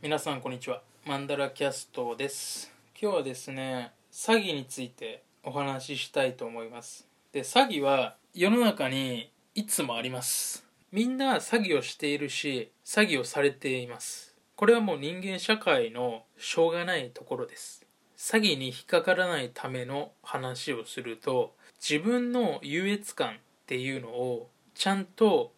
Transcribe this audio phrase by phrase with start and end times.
[0.00, 0.80] 皆さんこんにちは。
[1.06, 2.72] マンダラキャストです。
[3.02, 7.08] 今日はですね詐欺についてお話ししたいと思います。
[7.32, 10.64] で詐欺は世の中にいつもあります。
[10.92, 14.36] みんな詐欺をしているし詐欺をされています。
[14.54, 17.84] これはもう人間社会のしょうがないところです。
[18.16, 23.32] 詐欺に引っかからないための話をすると自分の優越感っ
[23.66, 25.50] ていうのをちゃんと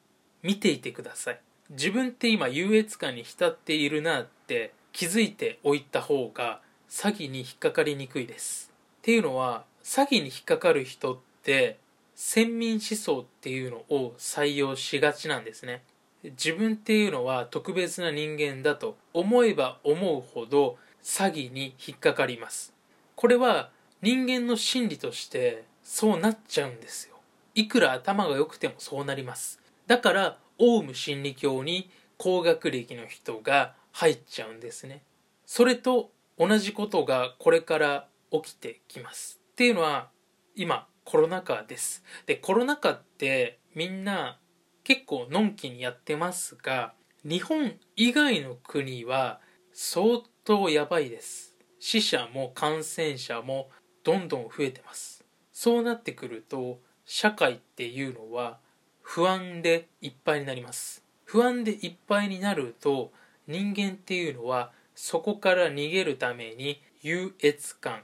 [0.43, 1.41] 見ていてください。
[1.71, 8.73] 自分って今優越感に浸っているなって気づいておいた方が詐欺に引っかかりにくいです。
[8.99, 11.79] っていうのは詐欺に引っかかる人って
[12.17, 15.83] 先民思想っていうのを採用しがちなんですね。
[16.25, 22.75] 自分っていうのは特別な人間だと思えば思うほど詐欺に引っかかります。
[23.15, 23.71] これは
[24.03, 27.15] 人間の心理としてそうなっちゃうんですよ。
[27.55, 29.61] いくら頭が良くてもそうなります。
[29.87, 35.03] だからオウム真理教に高学歴の人が入っちゃうんですね。
[35.47, 39.41] それと同じことがこれから起きてきます。
[39.53, 40.11] っていうのは
[40.55, 42.05] 今コロナ禍です。
[42.27, 44.39] でコロナ禍ってみんな
[44.85, 46.93] 結構のんきにやってますが
[47.25, 49.41] 日本以外の国は
[49.73, 51.57] 相当やばいです。
[51.79, 53.71] 死者も感染者も
[54.05, 55.25] どんどん増えてます。
[55.53, 58.61] そうなってくると社会っていうのは
[59.13, 61.03] 不安でいっぱいになります。
[61.25, 63.11] 不安でいっぱいになると
[63.49, 68.03] 人間っていうのはそこから逃げるために優越感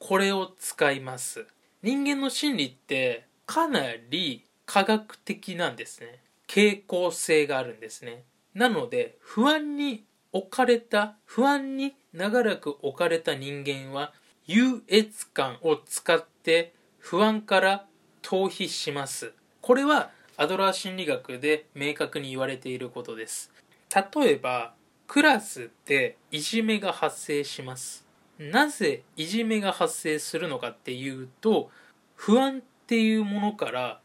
[0.00, 1.46] これを使います。
[1.84, 6.20] 人間の心理ってかなり科学的なんですね。
[6.48, 8.24] 傾向性があるんですね。
[8.52, 14.12] なので不安に置かれた不安に長らく置かれた人間は
[14.48, 17.86] 優越感を使って不安から
[18.22, 19.32] 逃避します。
[19.60, 20.10] これは
[20.40, 23.52] アドラー心理学で明確に言われていることです。
[23.94, 24.72] 例えば
[25.06, 28.06] クラスでいじめが発生します。
[28.38, 31.68] なぜいじめが発生するのかっていうと
[32.14, 34.00] 不安っていうものから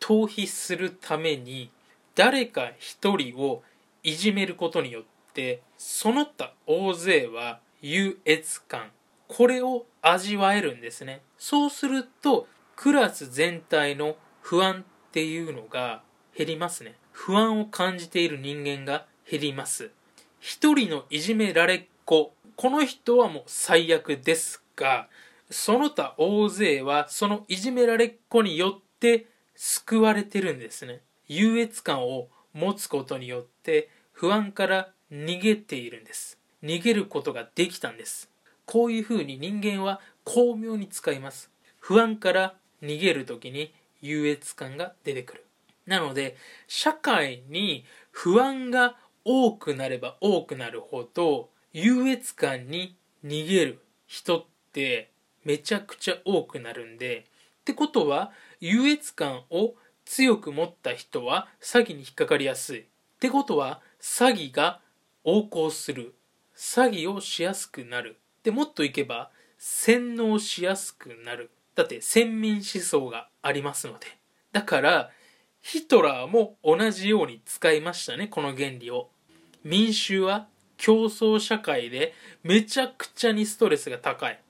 [0.00, 1.70] 逃避するために
[2.14, 3.62] 誰か一人を
[4.02, 5.02] いじめることによっ
[5.34, 8.90] てその他大勢は優越感
[9.28, 11.20] これを味わえるんですね。
[11.36, 14.82] そうするとクラス全体の不安
[15.14, 16.02] っていうのが
[16.36, 16.96] 減りますね。
[17.12, 19.92] 不安を感じている人間が減ります。
[20.40, 25.06] 一人のいじめられっ子この人はもう最悪ですが
[25.52, 31.00] その他大勢はそのいじめられっ子によって救われてるんですね。
[31.28, 36.38] 優越感を持つことによって不安から逃げているんです。
[36.64, 38.28] 逃げることができたんです。
[38.66, 41.52] こういうふうに人間は巧妙に使います。
[41.78, 43.72] 不安から逃げる時に
[44.04, 45.44] 優越感が出てくる。
[45.86, 55.10] なので社会に不安が多くなれば多くなるほど優越感に逃げる人って
[55.44, 57.26] めちゃくちゃ多くなるんで
[57.60, 62.80] ってことは優越感を強く持った人は詐欺に引っかかりやすい。
[62.80, 62.84] っ
[63.20, 64.80] てことは詐欺が
[65.24, 66.14] 横行する。
[66.54, 68.18] 詐欺をしやすくなる。
[68.42, 71.50] でもっといけば洗脳しやすくなる。
[71.74, 74.06] だって先民思想がありますので。
[74.52, 75.10] だから
[75.60, 79.08] ヒトラーも同じように使いましたねこの原理を。
[79.64, 80.46] 民衆は
[80.76, 82.12] 競争社会で
[82.42, 84.40] めちゃくちゃにストレスが高い。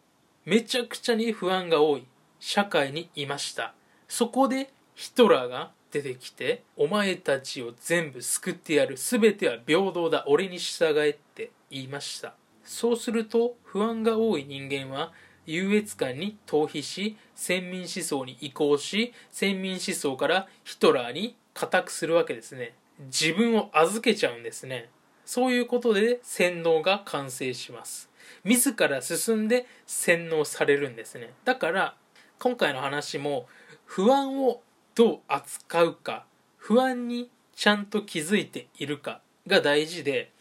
[0.44, 2.04] めちゃくちゃに不安が多い。
[2.40, 3.74] 社会にいました。
[4.08, 8.96] そこでヒトラーが出てきてお前たちを全部救ってやる。
[8.96, 10.24] 全ては平等だ。
[10.26, 12.34] 俺に従えって言いました。
[12.64, 15.12] そうすると不安が多い人間は
[15.46, 22.74] 優越感に逃避し先民思想に移行し先民思想からヒトラーに固くするわけですね。
[23.06, 24.88] 自分を預けちゃうんですね。
[25.24, 28.10] そういうことで洗脳が完成します。
[28.44, 31.32] 自ら進んで洗脳されるんですね。
[31.44, 31.94] だから
[32.38, 33.46] 今回の話も
[33.84, 34.60] 不安を
[34.94, 36.24] どう扱うか
[36.56, 40.32] 不安にちゃんと気づいているかが大事で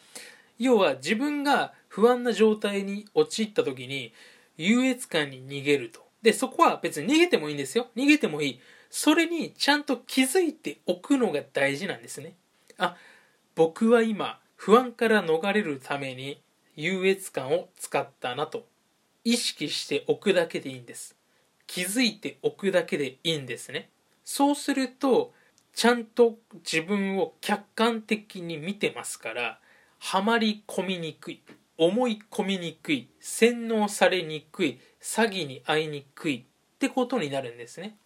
[0.58, 4.14] 要は自分が不安な状態に陥った時に
[4.58, 6.02] 優越感に逃げると。
[6.22, 7.88] でそこは別に逃げてもいいんですよ。
[7.96, 8.59] 逃げてもいい。
[8.90, 12.35] それにちゃんと気づいておくのが大事なんですね。
[12.78, 12.96] あ
[13.55, 16.41] 僕は今不安から逃れるために
[16.76, 18.66] 優越感を使ったなと。
[19.26, 21.16] 意識しておくだけでいいんです。
[21.66, 23.90] 気づいておくだけでいいんですね。
[24.26, 25.34] そうすると
[25.73, 29.59] ちゃんと自分を客観的に見てますから
[30.00, 31.41] はまり込みにくい。
[31.78, 37.97] 思い込みにくい洗脳されにくい詐欺に遭いにくいってことになるんですね。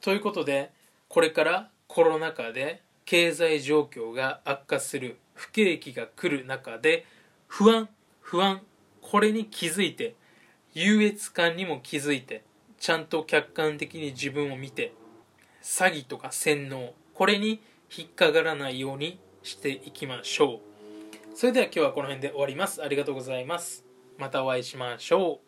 [0.00, 0.72] ということで
[1.08, 7.06] これからコロナ禍で経済状況が悪化する不景気が来る中で
[7.46, 7.88] 不安
[8.20, 8.62] 不安
[9.00, 10.14] これに気づいて
[10.74, 12.44] 優越感にも気づいて
[12.78, 14.92] ちゃんと客観的に自分を見て
[15.62, 17.62] 詐欺とか洗脳これに
[17.96, 20.71] 引っかからないようにしていきましょう。
[21.34, 22.82] それでは今日はこの辺で終わります。
[22.82, 23.86] ありがとうございます。
[24.18, 25.46] またお会いしましょう。